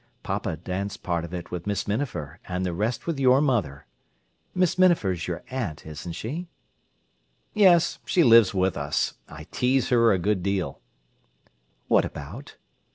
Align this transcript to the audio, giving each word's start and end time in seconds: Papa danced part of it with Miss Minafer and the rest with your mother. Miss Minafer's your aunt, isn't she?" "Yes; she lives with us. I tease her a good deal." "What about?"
Papa 0.23 0.57
danced 0.57 1.03
part 1.03 1.23
of 1.23 1.31
it 1.31 1.51
with 1.51 1.67
Miss 1.67 1.87
Minafer 1.87 2.39
and 2.47 2.65
the 2.65 2.73
rest 2.73 3.05
with 3.05 3.19
your 3.19 3.39
mother. 3.39 3.85
Miss 4.55 4.75
Minafer's 4.79 5.27
your 5.27 5.43
aunt, 5.51 5.85
isn't 5.85 6.13
she?" 6.13 6.49
"Yes; 7.53 7.99
she 8.03 8.23
lives 8.23 8.51
with 8.51 8.75
us. 8.75 9.13
I 9.29 9.43
tease 9.51 9.89
her 9.89 10.11
a 10.11 10.17
good 10.17 10.41
deal." 10.41 10.81
"What 11.87 12.03
about?" 12.03 12.55